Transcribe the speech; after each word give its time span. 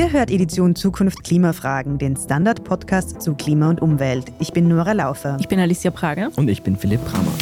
Ihr 0.00 0.12
hört 0.12 0.30
Edition 0.30 0.74
Zukunft 0.74 1.24
Klimafragen, 1.24 1.98
den 1.98 2.16
Standard-Podcast 2.16 3.20
zu 3.20 3.34
Klima 3.34 3.68
und 3.68 3.82
Umwelt. 3.82 4.32
Ich 4.38 4.54
bin 4.54 4.66
Nora 4.66 4.92
Laufer. 4.92 5.36
Ich 5.40 5.48
bin 5.48 5.60
Alicia 5.60 5.90
Prager. 5.90 6.30
Und 6.36 6.48
ich 6.48 6.62
bin 6.62 6.74
Philipp 6.74 7.04
Bramer. 7.04 7.34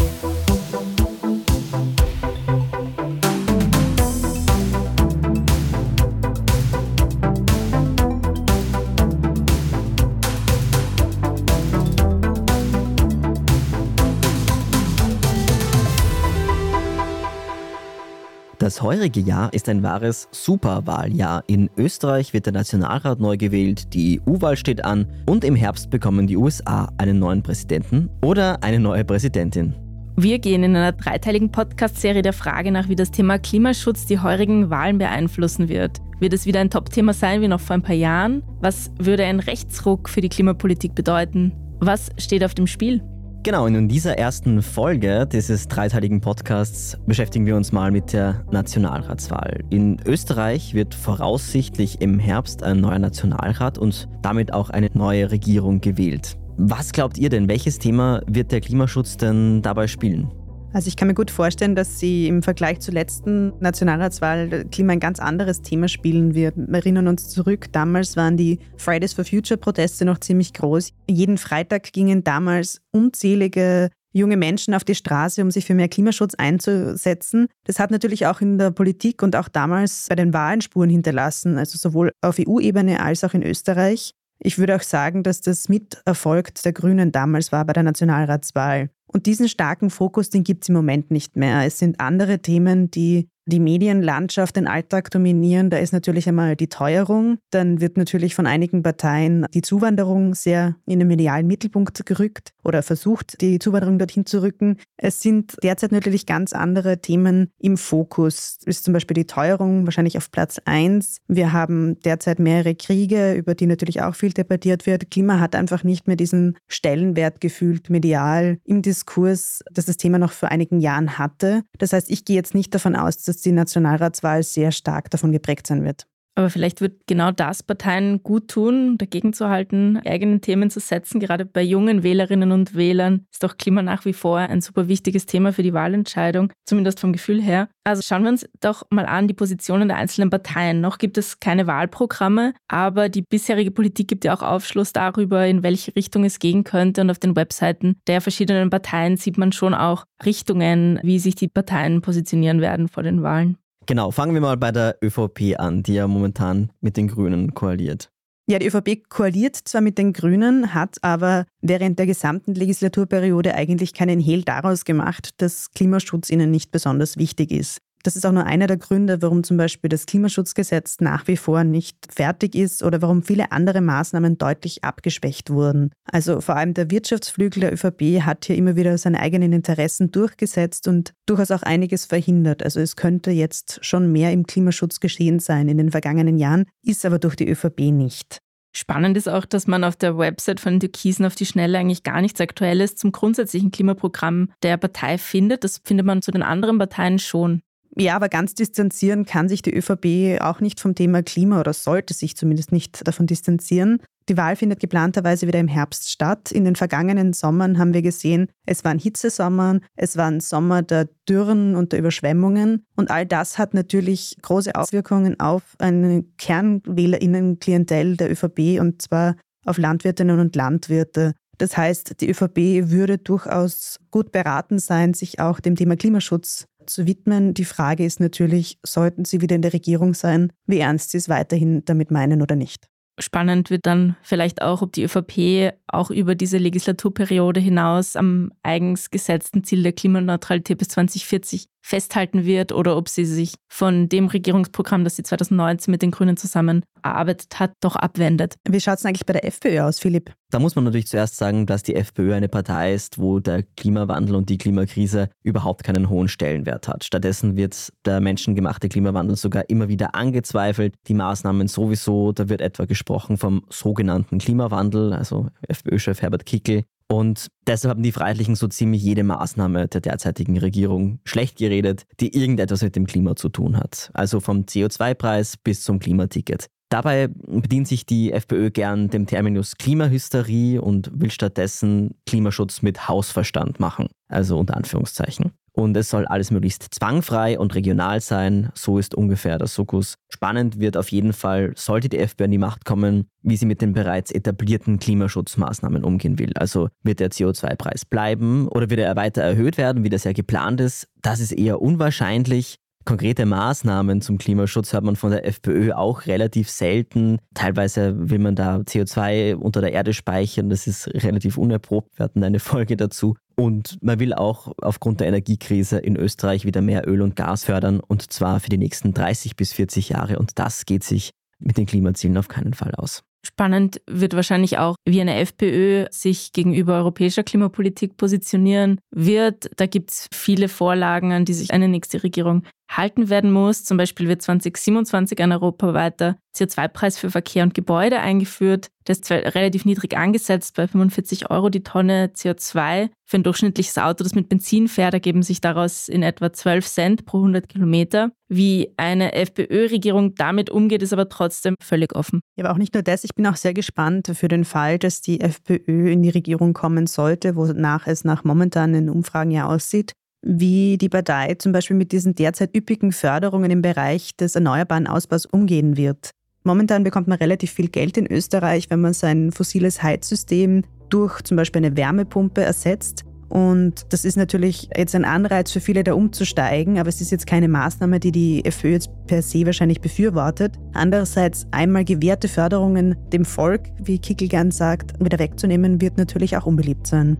Das 18.59 18.83
heurige 18.83 19.21
Jahr 19.21 19.53
ist 19.53 19.69
ein 19.69 19.85
wahres 19.85 20.27
Superwahljahr. 20.33 21.45
In 21.47 21.71
Österreich 21.77 22.35
wird 22.35 22.47
der 22.47 22.55
Nationalrat 22.55 23.21
neu 23.21 23.37
gewählt, 23.37 23.95
die 23.95 24.21
EU-Wahl 24.27 24.57
steht 24.57 24.85
an 24.85 25.07
und 25.27 25.45
im 25.45 25.55
Herbst 25.55 25.91
bekommen 25.91 26.27
die 26.27 26.37
USA 26.37 26.89
einen 26.99 27.21
neuen 27.21 27.45
Präsidenten 27.45 28.11
oder 28.21 28.61
eine 28.65 28.81
neue 28.81 29.05
Präsidentin. 29.05 29.77
Wir 30.17 30.41
gehen 30.41 30.65
in 30.65 30.75
einer 30.75 30.91
dreiteiligen 30.91 31.53
Podcast-Serie 31.53 32.23
der 32.23 32.33
Frage 32.33 32.73
nach, 32.73 32.89
wie 32.89 32.97
das 32.97 33.13
Thema 33.13 33.39
Klimaschutz 33.39 34.07
die 34.07 34.19
heurigen 34.19 34.71
Wahlen 34.71 34.99
beeinflussen 34.99 35.69
wird. 35.69 35.99
Wird 36.19 36.33
es 36.33 36.45
wieder 36.45 36.59
ein 36.59 36.71
Top-Thema 36.71 37.13
sein 37.13 37.41
wie 37.41 37.47
noch 37.47 37.61
vor 37.61 37.75
ein 37.75 37.83
paar 37.83 37.95
Jahren? 37.95 38.43
Was 38.61 38.91
würde 38.99 39.25
ein 39.25 39.39
Rechtsruck 39.39 40.09
für 40.09 40.21
die 40.21 40.29
Klimapolitik 40.29 40.97
bedeuten? 40.97 41.53
Was 41.79 42.11
steht 42.19 42.43
auf 42.43 42.55
dem 42.55 42.67
Spiel? 42.67 43.05
Genau, 43.45 43.67
und 43.67 43.75
in 43.77 43.89
dieser 43.89 44.19
ersten 44.19 44.63
Folge 44.63 45.27
dieses 45.31 45.69
dreiteiligen 45.69 46.21
Podcasts 46.21 46.99
beschäftigen 47.07 47.47
wir 47.47 47.57
uns 47.57 47.71
mal 47.71 47.91
mit 47.93 48.13
der 48.13 48.45
Nationalratswahl. 48.51 49.65
In 49.71 49.99
Österreich 50.05 50.75
wird 50.75 50.95
voraussichtlich 50.95 52.01
im 52.01 52.19
Herbst 52.19 52.65
ein 52.65 52.81
neuer 52.81 52.99
Nationalrat 52.99 53.79
und 53.79 54.09
damit 54.23 54.53
auch 54.53 54.71
eine 54.71 54.91
neue 54.93 55.31
Regierung 55.31 55.81
gewählt. 55.81 56.37
Was 56.57 56.91
glaubt 56.91 57.17
ihr 57.17 57.29
denn, 57.29 57.49
welches 57.49 57.79
Thema 57.79 58.23
wird 58.27 58.51
der 58.51 58.61
Klimaschutz 58.61 59.17
denn 59.17 59.63
dabei 59.63 59.87
spielen? 59.87 60.33
Also 60.73 60.89
ich 60.89 60.97
kann 60.97 61.09
mir 61.09 61.15
gut 61.15 61.31
vorstellen, 61.31 61.75
dass 61.75 61.99
sie 61.99 62.29
im 62.29 62.43
Vergleich 62.43 62.81
zur 62.81 62.93
letzten 62.93 63.53
Nationalratswahl 63.61 64.67
Klima 64.71 64.93
ein 64.93 65.01
ganz 65.01 65.19
anderes 65.19 65.63
Thema 65.63 65.89
spielen 65.89 66.35
wird. 66.35 66.57
Wir 66.57 66.75
erinnern 66.75 67.09
uns 67.09 67.29
zurück, 67.29 67.73
damals 67.73 68.17
waren 68.17 68.37
die 68.37 68.59
Fridays 68.77 69.15
for 69.15 69.25
Future 69.25 69.59
Proteste 69.59 70.05
noch 70.05 70.19
ziemlich 70.19 70.53
groß. 70.53 70.93
Jeden 71.09 71.39
Freitag 71.39 71.93
gingen 71.93 72.23
damals 72.23 72.81
unzählige 72.93 73.91
junge 74.13 74.37
Menschen 74.37 74.75
auf 74.75 74.85
die 74.85 74.95
Straße, 74.95 75.43
um 75.43 75.51
sich 75.51 75.65
für 75.65 75.75
mehr 75.75 75.89
Klimaschutz 75.89 76.35
einzusetzen. 76.35 77.49
Das 77.65 77.79
hat 77.79 77.91
natürlich 77.91 78.27
auch 78.27 78.41
in 78.41 78.59
der 78.59 78.71
Politik 78.71 79.23
und 79.23 79.37
auch 79.37 79.49
damals 79.49 80.07
bei 80.09 80.17
den 80.17 80.33
Wahlen 80.33 80.61
Spuren 80.61 80.91
hinterlassen, 80.91 81.57
also 81.57 81.79
sowohl 81.79 82.13
auf 82.21 82.39
EU-Ebene 82.39 83.01
als 83.01 83.25
auch 83.25 83.35
in 83.35 83.43
Österreich. 83.43 84.13
Ich 84.41 84.59
würde 84.59 84.77
auch 84.77 84.83
sagen, 84.83 85.23
dass 85.23 85.41
das 85.41 85.69
Miterfolg 85.69 86.55
der 86.63 86.73
Grünen 86.73 87.11
damals 87.11 87.53
war 87.53 87.65
bei 87.65 87.73
der 87.73 87.83
Nationalratswahl. 87.83 88.91
Und 89.09 89.27
diesen 89.27 89.49
starken 89.49 89.91
Fokus, 89.91 90.31
den 90.31 90.45
gibt 90.45 90.65
es 90.65 90.69
im 90.69 90.75
Moment 90.75 91.11
nicht 91.11 91.37
mehr. 91.37 91.65
Es 91.65 91.79
sind 91.79 91.99
andere 91.99 92.39
Themen, 92.41 92.91
die 92.91 93.29
die 93.49 93.61
Medienlandschaft, 93.61 94.57
den 94.57 94.69
Alltag 94.69 95.11
dominieren. 95.11 95.71
Da 95.71 95.79
ist 95.79 95.93
natürlich 95.93 96.29
einmal 96.29 96.57
die 96.57 96.69
Teuerung. 96.69 97.39
Dann 97.51 97.81
wird 97.81 97.97
natürlich 97.97 98.35
von 98.35 98.47
einigen 98.47 98.83
Parteien 98.83 99.47
die 99.55 99.63
Zuwanderung 99.63 100.35
sehr 100.35 100.77
in 100.87 100.99
den 100.99 101.09
medialen 101.09 101.47
Mittelpunkt 101.47 102.07
gerückt 102.07 102.53
oder 102.65 102.83
versucht, 102.83 103.41
die 103.41 103.59
Zuwanderung 103.59 103.99
dorthin 103.99 104.27
zu 104.27 104.43
rücken. 104.43 104.77
Es 104.97 105.21
sind 105.21 105.57
derzeit 105.63 105.93
natürlich 105.93 106.27
ganz 106.27 106.53
andere 106.53 107.01
Themen 107.01 107.51
im 107.59 107.77
Fokus. 107.77 108.59
Ist 108.65 108.85
zum 108.85 108.93
Beispiel 108.93 109.15
die 109.15 109.27
Teuerung 109.27 109.87
wahrscheinlich 109.87 110.17
auf 110.19 110.31
Platz 110.31 110.61
eins. 110.65 111.19
Wir 111.27 111.53
haben 111.53 111.99
derzeit 112.01 112.39
mehrere 112.39 112.75
Kriege, 112.75 113.33
über 113.33 113.55
die 113.55 113.67
natürlich 113.67 114.03
auch 114.03 114.15
viel 114.15 114.33
debattiert 114.33 114.87
wird. 114.87 115.11
Klima 115.11 115.41
hat 115.41 115.57
einfach 115.57 115.85
nicht 115.85 116.07
mehr 116.07 116.17
diesen 116.17 116.57
Stellenwert 116.69 117.41
gefühlt 117.41 117.91
medial 117.91 118.59
im 118.65 118.83
Diskurs, 118.83 119.61
das 119.73 119.87
das 119.87 119.97
Thema 119.97 120.19
noch 120.19 120.33
vor 120.33 120.51
einigen 120.51 120.81
Jahren 120.81 121.19
hatte. 121.19 121.63
Das 121.79 121.93
heißt, 121.93 122.11
ich 122.11 122.25
gehe 122.25 122.37
jetzt 122.37 122.55
nicht 122.55 122.75
davon 122.75 122.95
aus, 122.95 123.25
dass 123.25 123.38
die 123.45 123.53
Nationalratswahl 123.53 124.43
sehr 124.43 124.73
stark 124.73 125.11
davon 125.11 125.33
geprägt 125.33 125.67
sein 125.67 125.85
wird. 125.85 126.07
Aber 126.39 126.51
vielleicht 126.51 126.81
wird 126.81 127.09
genau 127.09 127.33
das 127.33 127.65
Parteien 127.65 128.23
gut 128.23 128.47
tun, 128.47 128.97
dagegen 128.97 129.33
zu 129.33 129.49
halten, 129.49 129.97
eigene 130.07 130.41
Themen 130.41 130.71
zu 130.71 130.79
setzen. 130.79 131.19
Gerade 131.19 131.45
bei 131.45 131.63
jungen 131.63 132.05
Wählerinnen 132.05 132.53
und 132.53 132.77
Wählern 132.77 133.27
ist 133.33 133.43
doch 133.43 133.57
Klima 133.57 133.83
nach 133.83 134.05
wie 134.05 134.13
vor 134.13 134.39
ein 134.39 134.61
super 134.61 134.87
wichtiges 134.87 135.27
Thema 135.27 135.53
für 135.53 135.65
die 135.65 135.73
Wahlentscheidung, 135.73 136.53
zumindest 136.65 137.01
vom 137.01 137.13
Gefühl 137.13 137.43
her. 137.43 137.69
Also 137.83 138.03
schauen 138.03 138.23
wir 138.23 138.31
uns 138.31 138.47
doch 138.61 138.85
mal 138.91 139.07
an 139.07 139.27
die 139.27 139.35
Positionen 139.35 139.89
der 139.89 139.97
einzelnen 139.97 140.31
Parteien. 140.31 140.81
Noch 140.81 140.99
gibt 140.99 141.19
es 141.19 141.41
keine 141.41 141.67
Wahlprogramme, 141.67 142.55
aber 142.69 143.09
die 143.09 143.23
bisherige 143.23 143.73
Politik 143.73 144.07
gibt 144.07 144.25
ja 144.25 144.33
auch 144.33 144.43
Aufschluss 144.43 144.93
darüber, 144.93 145.45
in 145.45 145.65
welche 145.65 145.97
Richtung 145.97 146.23
es 146.23 146.39
gehen 146.39 146.63
könnte. 146.63 147.01
Und 147.01 147.11
auf 147.11 147.19
den 147.19 147.35
Webseiten 147.35 147.97
der 148.07 148.21
verschiedenen 148.21 148.71
Parteien 148.71 149.17
sieht 149.17 149.39
man 149.39 149.51
schon 149.51 149.75
auch 149.75 150.05
Richtungen, 150.25 151.01
wie 151.03 151.19
sich 151.19 151.35
die 151.35 151.49
Parteien 151.49 152.01
positionieren 152.01 152.61
werden 152.61 152.87
vor 152.87 153.03
den 153.03 153.25
Wahlen. 153.25 153.59
Genau, 153.89 154.11
fangen 154.11 154.35
wir 154.35 154.43
mal 154.43 154.59
bei 154.59 154.71
der 154.71 154.99
ÖVP 155.03 155.59
an, 155.59 155.83
die 155.83 155.95
ja 155.95 156.07
momentan 156.07 156.71
mit 156.83 156.99
den 156.99 157.09
Grünen 157.09 157.55
koaliert. 157.55 158.11
Ja, 158.47 158.59
die 158.59 158.67
ÖVP 158.67 159.09
koaliert 159.09 159.57
zwar 159.57 159.81
mit 159.81 159.97
den 159.97 160.13
Grünen, 160.13 160.75
hat 160.75 160.99
aber 161.01 161.47
während 161.63 161.99
der 161.99 162.05
gesamten 162.05 162.55
Legislaturperiode 162.55 163.55
eigentlich 163.55 163.95
keinen 163.95 164.21
Hehl 164.21 164.43
daraus 164.43 164.85
gemacht, 164.85 165.31
dass 165.39 165.71
Klimaschutz 165.71 166.29
ihnen 166.29 166.51
nicht 166.51 166.71
besonders 166.71 167.17
wichtig 167.17 167.51
ist. 167.51 167.79
Das 168.03 168.17
ist 168.17 168.25
auch 168.25 168.33
nur 168.33 168.45
einer 168.45 168.67
der 168.67 168.77
Gründe, 168.77 169.23
warum 169.23 169.45
zum 169.45 169.57
Beispiel 169.57 169.89
das 169.89 170.07
Klimaschutzgesetz 170.07 171.01
nach 171.01 171.27
wie 171.27 171.37
vor 171.37 171.65
nicht 171.65 171.97
fertig 172.13 172.55
ist 172.55 172.83
oder 172.83 173.03
warum 173.03 173.23
viele 173.23 173.53
andere 173.53 173.81
Maßnahmen 173.81 174.39
deutlich 174.39 174.85
abgeschwächt 174.85 175.51
wurden. 175.51 175.91
Also 176.05 176.41
vor 176.41 176.57
allem 176.57 176.75
der 176.75 176.91
Wirtschaftsflügel 176.91 177.61
der 177.61 177.73
ÖVP 177.73 178.23
hat 178.23 178.45
hier 178.45 178.57
immer 178.57 178.77
wieder 178.77 178.97
seine 178.99 179.21
eigenen 179.21 179.53
Interessen 179.53 180.11
durchgesetzt 180.11 180.89
und 180.89 181.13
durchaus 181.27 181.51
auch 181.51 181.63
einiges 181.63 182.07
verhindert. 182.07 182.63
Also 182.63 182.81
es 182.81 182.97
könnte 182.97 183.31
jetzt 183.31 183.85
schon 183.85 184.13
mehr 184.13 184.33
im 184.33 184.47
Klimaschutz 184.47 185.01
geschehen 185.01 185.39
sein 185.41 185.69
in 185.69 185.79
den 185.79 185.91
vergangenen 185.91 186.39
Jahren, 186.39 186.67
ist 186.85 187.05
aber 187.05 187.19
durch 187.19 187.37
die 187.37 187.49
ÖVP 187.49 187.81
nicht. 187.93 188.41
Spannend 188.73 189.17
ist 189.17 189.29
auch, 189.29 189.45
dass 189.45 189.67
man 189.67 189.83
auf 189.83 189.97
der 189.97 190.19
Website 190.19 190.61
von 190.61 190.79
Türkisen 190.79 191.25
auf 191.25 191.35
die 191.35 191.47
Schnelle 191.47 191.79
eigentlich 191.79 192.05
gar 192.05 192.21
nichts 192.21 192.41
Aktuelles 192.41 192.95
zum 192.97 193.13
grundsätzlichen 193.13 193.71
Klimaprogramm 193.71 194.53
der 194.63 194.77
Partei 194.77 195.19
findet. 195.19 195.65
Das 195.65 195.81
findet 195.85 196.07
man 196.07 196.23
zu 196.23 196.31
den 196.31 196.43
anderen 196.43 196.79
Parteien 196.79 197.19
schon. 197.19 197.61
Ja, 198.01 198.15
aber 198.15 198.29
ganz 198.29 198.55
distanzieren 198.55 199.27
kann 199.27 199.49
sich 199.49 199.61
die 199.61 199.75
ÖVP 199.75 200.41
auch 200.41 200.61
nicht 200.61 200.79
vom 200.79 200.95
Thema 200.95 201.25
Klima 201.25 201.59
oder 201.59 201.73
sollte 201.73 202.15
sich 202.15 202.37
zumindest 202.37 202.71
nicht 202.71 203.05
davon 203.09 203.27
distanzieren. 203.27 204.01
Die 204.29 204.37
Wahl 204.37 204.55
findet 204.55 204.79
geplanterweise 204.79 205.49
wieder 205.49 205.59
im 205.59 205.67
Herbst 205.67 206.09
statt. 206.09 206.53
In 206.53 206.65
den 206.65 206.77
vergangenen 206.77 207.33
Sommern 207.33 207.77
haben 207.77 207.95
wir 207.95 208.03
gesehen, 208.03 208.47
es 208.67 208.85
waren 208.85 209.01
Hitzesommern, 209.01 209.81
es 209.97 210.17
waren 210.17 210.39
Sommer 210.39 210.83
der 210.83 211.09
Dürren 211.29 211.75
und 211.75 211.91
der 211.91 211.99
Überschwemmungen. 211.99 212.85
Und 212.95 213.11
all 213.11 213.27
das 213.27 213.59
hat 213.59 213.75
natürlich 213.75 214.37
große 214.43 214.77
Auswirkungen 214.77 215.41
auf 215.41 215.63
eine 215.79 216.25
Kernwählerinnenklientel 216.37 218.17
der 218.17 218.31
ÖVP 218.31 218.81
und 218.81 219.03
zwar 219.03 219.35
auf 219.65 219.77
Landwirtinnen 219.77 220.39
und 220.39 220.55
Landwirte. 220.55 221.35
Das 221.57 221.77
heißt, 221.77 222.21
die 222.21 222.31
ÖVP 222.31 222.91
würde 222.91 223.19
durchaus 223.19 223.99
gut 224.13 224.31
beraten 224.31 224.79
sein, 224.79 225.15
sich 225.15 225.41
auch 225.41 225.59
dem 225.59 225.75
Thema 225.75 225.97
Klimaschutz 225.97 226.67
zu 226.89 227.07
widmen. 227.07 227.55
Die 227.55 227.65
Frage 227.65 228.05
ist 228.05 228.21
natürlich, 228.21 228.79
sollten 228.85 229.25
Sie 229.25 229.41
wieder 229.41 229.57
in 229.57 229.63
der 229.63 229.73
Regierung 229.73 230.15
sein, 230.15 230.53
wie 230.67 230.79
ernst 230.79 231.11
Sie 231.11 231.19
es 231.19 231.29
weiterhin 231.29 231.85
damit 231.85 232.11
meinen 232.11 232.43
oder 232.43 232.57
nicht. 232.57 232.89
Spannend 233.19 233.71
wird 233.71 233.87
dann 233.87 234.17
vielleicht 234.23 234.63
auch, 234.63 234.83
ob 234.83 234.93
die 234.93 235.05
ÖVP 235.05 235.75
auch 235.89 236.11
über 236.11 236.35
diese 236.35 236.59
Legislaturperiode 236.59 237.61
hinaus 237.61 238.15
am 238.17 238.53
eigens 238.63 239.11
gesetzten 239.11 239.65
Ziel 239.65 239.83
der 239.83 239.93
Klimaneutralität 239.93 240.79
bis 240.79 240.89
2040 240.89 241.67
festhalten 241.81 242.45
wird 242.45 242.73
oder 242.73 242.97
ob 242.97 243.09
sie 243.09 243.25
sich 243.25 243.55
von 243.67 244.09
dem 244.09 244.27
Regierungsprogramm, 244.27 245.05
das 245.05 245.17
sie 245.17 245.23
2019 245.23 245.91
mit 245.91 246.03
den 246.03 246.11
Grünen 246.11 246.37
zusammen 246.37 246.83
erarbeitet 247.03 247.59
hat, 247.59 247.73
doch 247.81 247.97
abwendet. 247.97 248.57
Wie 248.69 248.81
schaut 248.81 248.99
es 248.99 249.07
eigentlich 249.07 249.25
bei 249.25 249.33
der 249.33 249.47
FPÖ 249.47 249.81
aus, 249.81 249.99
Philipp? 249.99 250.35
Da 250.51 250.59
muss 250.59 250.75
man 250.75 250.85
natürlich 250.85 251.07
zuerst 251.07 251.37
sagen, 251.37 251.65
dass 251.67 251.83
die 251.83 251.95
FPÖ 251.95 252.35
eine 252.35 252.49
Partei 252.49 252.93
ist, 252.93 253.19
wo 253.19 253.39
der 253.39 253.63
Klimawandel 253.63 254.35
und 254.35 254.51
die 254.51 254.59
Klimakrise 254.59 255.31
überhaupt 255.43 255.85
keinen 255.85 256.11
hohen 256.11 256.29
Stellenwert 256.29 256.89
hat. 256.89 257.05
Stattdessen 257.05 257.57
wird 257.57 257.93
der 258.05 258.21
menschengemachte 258.21 258.89
Klimawandel 258.89 259.37
sogar 259.37 259.69
immer 259.71 259.89
wieder 259.89 260.15
angezweifelt. 260.15 260.95
Die 261.07 261.15
Maßnahmen 261.15 261.69
sowieso, 261.69 262.33
da 262.33 262.49
wird 262.49 262.61
etwa 262.61 262.85
gesprochen 262.85 263.08
vom 263.09 263.63
sogenannten 263.71 264.39
Klimawandel, 264.39 265.13
also 265.13 265.49
FPÖ-Chef 265.67 266.23
Herbert 266.23 266.47
Kickel 266.47 266.85
und 267.11 267.49
deshalb 267.67 267.91
haben 267.91 268.03
die 268.03 268.13
Freiheitlichen 268.13 268.55
so 268.55 268.69
ziemlich 268.69 269.03
jede 269.03 269.25
Maßnahme 269.25 269.89
der 269.89 270.03
derzeitigen 270.03 270.59
Regierung 270.59 271.21
schlecht 271.25 271.57
geredet, 271.57 272.05
die 272.21 272.37
irgendetwas 272.37 272.83
mit 272.83 272.97
dem 272.97 273.07
Klima 273.07 273.35
zu 273.35 273.49
tun 273.49 273.79
hat. 273.79 274.11
Also 274.13 274.41
vom 274.41 274.63
CO2-Preis 274.63 275.57
bis 275.57 275.83
zum 275.83 276.01
Klimaticket. 276.01 276.67
Dabei 276.91 277.29
bedient 277.29 277.89
sich 277.89 278.07
die 278.07 278.33
FPÖ 278.33 278.71
gern 278.71 279.09
dem 279.09 279.27
Terminus 279.27 279.77
Klimahysterie 279.77 280.79
und 280.79 281.11
will 281.15 281.31
stattdessen 281.31 282.15
Klimaschutz 282.27 282.83
mit 282.83 283.09
Hausverstand 283.09 283.81
machen. 283.81 284.09
Also 284.29 284.59
unter 284.59 284.77
Anführungszeichen. 284.77 285.53
Und 285.79 285.97
es 285.97 286.11
soll 286.11 286.27
alles 286.27 286.51
möglichst 286.51 286.89
zwangfrei 286.91 287.57
und 287.57 287.73
regional 287.77 288.21
sein. 288.21 288.71
So 288.75 288.99
ist 288.99 289.15
ungefähr 289.15 289.59
der 289.59 289.69
Sukkus. 289.69 290.15
Spannend 290.29 290.81
wird 290.81 290.97
auf 290.97 291.13
jeden 291.13 291.33
Fall, 291.33 291.73
sollte 291.77 292.09
die 292.09 292.19
FPÖ 292.19 292.45
an 292.45 292.51
die 292.51 292.59
Macht 292.59 292.85
kommen, 292.85 293.29
wie 293.43 293.57
sie 293.57 293.65
mit 293.65 293.81
den 293.81 293.93
bereits 293.93 294.33
etablierten 294.33 294.99
Klimaschutzmaßnahmen 294.99 296.03
umgehen 296.03 296.41
will. 296.41 296.53
Also 296.57 296.89
wird 297.05 297.21
der 297.21 297.31
CO2-Preis 297.31 298.05
bleiben 298.05 298.67
oder 298.67 298.91
wird 298.91 298.99
er 298.99 299.15
weiter 299.15 299.43
erhöht 299.43 299.79
werden, 299.79 300.03
wie 300.03 300.09
das 300.09 300.25
ja 300.25 300.33
geplant 300.33 300.81
ist? 300.81 301.07
Das 301.23 301.39
ist 301.39 301.53
eher 301.53 301.81
unwahrscheinlich. 301.81 302.79
Konkrete 303.09 303.47
Maßnahmen 303.47 304.21
zum 304.21 304.37
Klimaschutz 304.37 304.93
hört 304.93 305.03
man 305.03 305.17
von 305.17 305.31
der 305.31 305.47
FPÖ 305.47 305.95
auch 305.95 306.27
relativ 306.27 306.69
selten. 306.69 307.39
Teilweise 307.55 308.29
will 308.29 308.39
man 308.39 308.55
da 308.55 308.81
CO2 308.81 309.55
unter 309.55 309.81
der 309.81 309.95
Erde 309.95 310.13
speichern. 310.13 310.69
Das 310.69 310.87
ist 310.87 311.09
relativ 311.25 311.57
unerprobt. 311.57 312.19
Wir 312.19 312.25
hatten 312.25 312.45
eine 312.45 312.61
Folge 312.61 312.99
dazu. 312.99 313.35
Und 313.57 313.97
man 314.03 314.21
will 314.21 314.35
auch 314.35 314.73
aufgrund 314.83 315.21
der 315.21 315.29
Energiekrise 315.29 315.97
in 315.97 316.17
Österreich 316.17 316.67
wieder 316.67 316.83
mehr 316.83 317.09
Öl 317.09 317.23
und 317.23 317.35
Gas 317.35 317.65
fördern 317.65 318.01
und 318.01 318.31
zwar 318.31 318.61
für 318.61 318.69
die 318.69 318.77
nächsten 318.77 319.15
30 319.15 319.57
bis 319.57 319.73
40 319.73 320.11
Jahre. 320.11 320.39
Und 320.39 320.59
das 320.59 320.85
geht 320.85 321.03
sich 321.03 321.31
mit 321.59 321.79
den 321.79 321.87
Klimazielen 321.87 322.37
auf 322.37 322.49
keinen 322.49 322.75
Fall 322.75 322.95
aus. 322.95 323.23
Spannend 323.47 324.03
wird 324.07 324.35
wahrscheinlich 324.35 324.77
auch, 324.77 324.97
wie 325.07 325.23
eine 325.23 325.37
FPÖ 325.37 326.07
sich 326.11 326.53
gegenüber 326.53 326.97
europäischer 326.97 327.45
Klimapolitik 327.45 328.19
positionieren 328.19 329.01
wird. 329.11 329.71
Da 329.77 329.87
gibt 329.87 330.11
es 330.11 330.27
viele 330.35 330.69
Vorlagen, 330.69 331.33
an 331.33 331.47
die 331.47 331.55
sich 331.55 331.71
eine 331.71 331.89
nächste 331.89 332.23
Regierung 332.23 332.65
halten 332.89 333.29
werden 333.29 333.53
muss. 333.53 333.85
Zum 333.85 333.97
Beispiel 333.97 334.29
wird 334.29 334.43
2027 334.43 335.41
ein 335.41 335.53
europaweiter 335.53 336.37
CO2-Preis 336.57 337.19
für 337.19 337.31
Verkehr 337.31 337.63
und 337.63 337.75
Gebäude 337.75 338.21
eingeführt. 338.21 338.89
Der 339.07 339.13
ist 339.13 339.31
relativ 339.31 339.85
niedrig 339.85 340.17
angesetzt, 340.17 340.77
bei 340.77 340.87
45 340.87 341.51
Euro 341.51 341.71
die 341.71 341.83
Tonne 341.83 342.31
CO2. 342.35 343.09
Für 343.25 343.37
ein 343.37 343.43
durchschnittliches 343.43 343.97
Auto, 343.99 344.25
das 344.25 344.35
mit 344.35 344.49
Benzin 344.49 344.89
fährt, 344.89 345.15
ergeben 345.15 345.43
sich 345.43 345.61
daraus 345.61 346.09
in 346.09 346.23
etwa 346.23 346.53
12 346.53 346.87
Cent 346.87 347.25
pro 347.25 347.39
100 347.39 347.69
Kilometer. 347.69 348.33
Wie 348.49 348.93
eine 348.97 349.33
FPÖ-Regierung 349.35 350.35
damit 350.35 350.71
umgeht, 350.71 351.03
ist 351.03 351.13
aber 351.13 351.29
trotzdem 351.29 351.75
völlig 351.83 352.15
offen. 352.15 352.41
Ja, 352.57 352.65
aber 352.65 352.75
auch 352.75 352.79
nicht 352.79 352.95
nur 352.95 353.03
das. 353.03 353.25
Ich 353.25 353.35
bin 353.35 353.47
auch 353.47 353.57
sehr 353.57 353.75
gespannt 353.75 354.31
für 354.35 354.49
den 354.49 354.65
Fall, 354.65 354.99
dass 354.99 355.21
die 355.21 355.41
FPÖ 355.41 356.11
in 356.11 356.23
die 356.23 356.31
Regierung 356.31 356.73
kommen 356.73 357.07
sollte, 357.07 357.57
wonach 357.57 358.07
es 358.07 358.25
nach 358.25 358.45
momentanen 358.45 359.09
Umfragen 359.09 359.51
ja 359.51 359.67
aussieht 359.67 360.13
wie 360.43 360.99
die 360.99 361.09
Partei 361.09 361.55
zum 361.55 361.73
Beispiel 361.73 361.97
mit 361.97 362.13
diesen 362.13 362.35
derzeit 362.35 362.77
üppigen 362.77 363.13
Förderungen 363.13 363.71
im 363.71 363.83
Bereich 363.83 364.37
des 364.37 364.55
erneuerbaren 364.55 365.07
Ausbaus 365.07 365.47
umgehen 365.47 365.97
wird. 365.97 366.31
Momentan 366.65 367.05
bekommt 367.05 367.29
man 367.29 367.39
relativ 367.39 367.73
viel 367.73 367.89
Geld 367.89 368.17
in 368.17 368.27
Österreich, 368.27 368.91
wenn 368.91 369.01
man 369.01 369.15
sein 369.15 369.53
fossiles 369.53 370.03
Heizsystem 370.03 370.83
durch 371.09 371.41
zum 371.43 371.57
Beispiel 371.57 371.85
eine 371.85 371.97
Wärmepumpe 371.97 372.63
ersetzt. 372.63 373.25
Und 373.49 374.13
das 374.13 374.27
ist 374.27 374.37
natürlich 374.37 374.91
jetzt 374.95 375.15
ein 375.15 375.25
Anreiz 375.25 375.73
für 375.73 375.81
viele, 375.81 376.05
da 376.05 376.13
umzusteigen, 376.13 376.99
aber 376.99 377.09
es 377.09 377.23
ist 377.23 377.31
jetzt 377.31 377.47
keine 377.47 377.69
Maßnahme, 377.69 378.21
die 378.21 378.33
die 378.33 378.63
FÖ 378.71 378.93
jetzt 378.93 379.09
per 379.27 379.41
se 379.41 379.65
wahrscheinlich 379.65 380.03
befürwortet. 380.03 380.79
Andererseits 380.93 381.67
einmal 381.71 382.05
gewährte 382.05 382.49
Förderungen 382.49 383.17
dem 383.33 383.47
Volk, 383.47 383.89
wie 383.99 384.19
Kickel 384.19 384.49
gern 384.49 384.71
sagt, 384.71 385.19
wieder 385.25 385.39
wegzunehmen, 385.39 386.03
wird 386.03 386.19
natürlich 386.19 386.59
auch 386.59 386.67
unbeliebt 386.67 387.07
sein. 387.07 387.39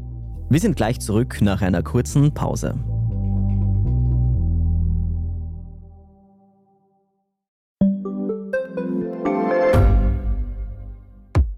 Wir 0.51 0.61
sind 0.61 0.77
gleich 0.77 0.99
zurück 0.99 1.43
nach 1.43 1.61
einer 1.61 1.83
kurzen 1.83 2.33
Pause. 2.33 2.75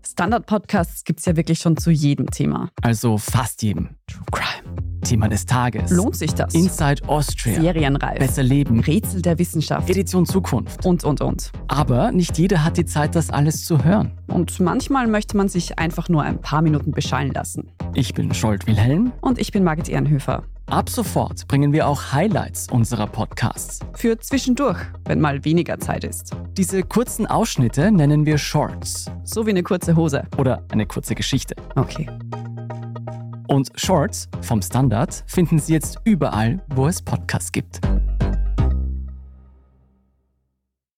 Standard-Podcasts 0.04 1.04
gibt 1.04 1.20
es 1.20 1.26
ja 1.26 1.36
wirklich 1.36 1.60
schon 1.60 1.76
zu 1.76 1.92
jedem 1.92 2.26
Thema. 2.30 2.70
Also 2.82 3.16
fast 3.16 3.62
jedem. 3.62 3.90
True 4.08 4.24
Crime. 4.32 5.00
Thema 5.02 5.28
des 5.28 5.46
Tages. 5.46 5.92
Lohnt 5.92 6.16
sich 6.16 6.34
das? 6.34 6.52
Inside 6.52 7.08
Austria. 7.08 7.60
Serienreif. 7.60 8.18
Besser 8.18 8.42
leben. 8.42 8.80
Rätsel 8.80 9.22
der 9.22 9.38
Wissenschaft. 9.38 9.88
Edition 9.88 10.26
Zukunft. 10.26 10.84
Und, 10.84 11.04
und, 11.04 11.20
und. 11.20 11.52
Aber 11.68 12.10
nicht 12.10 12.36
jeder 12.38 12.64
hat 12.64 12.76
die 12.76 12.84
Zeit, 12.84 13.14
das 13.14 13.30
alles 13.30 13.64
zu 13.64 13.84
hören. 13.84 14.18
Und 14.26 14.58
manchmal 14.58 15.06
möchte 15.06 15.36
man 15.36 15.48
sich 15.48 15.78
einfach 15.78 16.08
nur 16.08 16.22
ein 16.24 16.40
paar 16.40 16.60
Minuten 16.60 16.90
beschallen 16.90 17.32
lassen. 17.32 17.70
Ich 17.94 18.14
bin 18.14 18.32
Scholt 18.32 18.66
Wilhelm. 18.66 19.12
Und 19.20 19.38
ich 19.38 19.50
bin 19.50 19.64
Margit 19.64 19.88
Ehrenhöfer. 19.88 20.44
Ab 20.66 20.88
sofort 20.88 21.48
bringen 21.48 21.72
wir 21.72 21.88
auch 21.88 22.12
Highlights 22.12 22.68
unserer 22.70 23.06
Podcasts. 23.08 23.80
Für 23.94 24.16
zwischendurch, 24.18 24.78
wenn 25.06 25.20
mal 25.20 25.44
weniger 25.44 25.78
Zeit 25.78 26.04
ist. 26.04 26.30
Diese 26.56 26.82
kurzen 26.82 27.26
Ausschnitte 27.26 27.90
nennen 27.90 28.26
wir 28.26 28.38
Shorts. 28.38 29.06
So 29.24 29.44
wie 29.46 29.50
eine 29.50 29.64
kurze 29.64 29.96
Hose. 29.96 30.22
Oder 30.38 30.64
eine 30.70 30.86
kurze 30.86 31.16
Geschichte. 31.16 31.56
Okay. 31.74 32.08
Und 33.48 33.70
Shorts 33.74 34.28
vom 34.40 34.62
Standard 34.62 35.24
finden 35.26 35.58
Sie 35.58 35.72
jetzt 35.72 35.98
überall, 36.04 36.62
wo 36.68 36.86
es 36.86 37.02
Podcasts 37.02 37.50
gibt. 37.50 37.80